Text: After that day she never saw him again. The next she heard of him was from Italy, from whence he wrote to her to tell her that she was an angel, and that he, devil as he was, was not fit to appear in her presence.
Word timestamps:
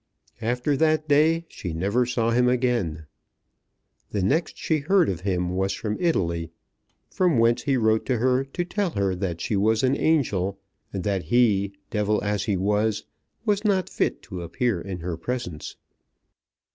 After 0.41 0.75
that 0.77 1.07
day 1.07 1.45
she 1.47 1.73
never 1.73 2.07
saw 2.07 2.31
him 2.31 2.47
again. 2.49 3.05
The 4.09 4.23
next 4.23 4.57
she 4.57 4.79
heard 4.79 5.07
of 5.09 5.21
him 5.21 5.49
was 5.51 5.73
from 5.73 5.95
Italy, 5.99 6.49
from 7.11 7.37
whence 7.37 7.61
he 7.61 7.77
wrote 7.77 8.07
to 8.07 8.17
her 8.17 8.43
to 8.43 8.65
tell 8.65 8.89
her 8.89 9.13
that 9.13 9.41
she 9.41 9.55
was 9.55 9.83
an 9.83 9.95
angel, 9.95 10.57
and 10.91 11.03
that 11.03 11.25
he, 11.25 11.73
devil 11.91 12.19
as 12.23 12.45
he 12.45 12.57
was, 12.57 13.03
was 13.45 13.63
not 13.63 13.89
fit 13.91 14.23
to 14.23 14.41
appear 14.41 14.81
in 14.81 15.01
her 15.01 15.17
presence. 15.17 15.75